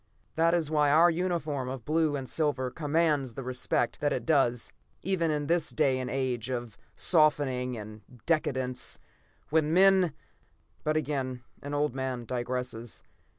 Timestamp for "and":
2.15-2.27, 5.99-6.09, 7.77-8.01